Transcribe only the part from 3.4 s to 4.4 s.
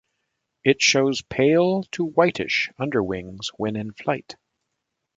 when in flight.